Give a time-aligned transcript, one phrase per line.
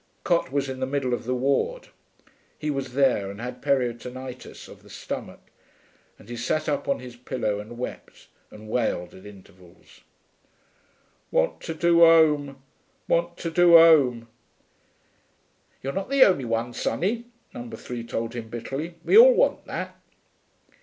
[0.23, 1.89] Cot was in the middle of the ward.
[2.57, 5.41] He was three, and had peritonitis of the stomach,
[6.17, 10.01] and he sat up on his pillow and wept, and wailed at intervals,
[11.29, 12.63] 'Want to do 'ome.
[13.07, 14.27] Want to do 'ome.'
[15.83, 18.95] 'You're not the only one, sonny,' number three told him bitterly.
[19.05, 19.95] 'We all want that.'